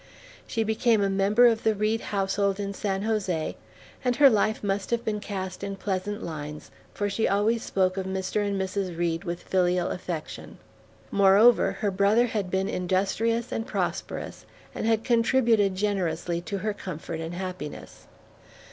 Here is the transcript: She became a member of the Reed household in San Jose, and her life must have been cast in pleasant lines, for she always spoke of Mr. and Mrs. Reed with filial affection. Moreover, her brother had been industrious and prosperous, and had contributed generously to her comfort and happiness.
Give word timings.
She 0.47 0.63
became 0.63 1.03
a 1.03 1.11
member 1.11 1.45
of 1.45 1.61
the 1.61 1.75
Reed 1.75 2.01
household 2.01 2.59
in 2.59 2.73
San 2.73 3.03
Jose, 3.03 3.55
and 4.03 4.15
her 4.15 4.31
life 4.31 4.63
must 4.63 4.89
have 4.89 5.05
been 5.05 5.19
cast 5.19 5.63
in 5.63 5.75
pleasant 5.75 6.23
lines, 6.23 6.71
for 6.91 7.07
she 7.07 7.27
always 7.27 7.61
spoke 7.61 7.97
of 7.97 8.07
Mr. 8.07 8.43
and 8.43 8.59
Mrs. 8.59 8.97
Reed 8.97 9.25
with 9.25 9.43
filial 9.43 9.89
affection. 9.91 10.57
Moreover, 11.11 11.71
her 11.73 11.91
brother 11.91 12.25
had 12.25 12.49
been 12.49 12.67
industrious 12.67 13.51
and 13.51 13.67
prosperous, 13.67 14.43
and 14.73 14.87
had 14.87 15.03
contributed 15.03 15.75
generously 15.75 16.41
to 16.41 16.57
her 16.57 16.73
comfort 16.73 17.19
and 17.19 17.35
happiness. 17.35 18.07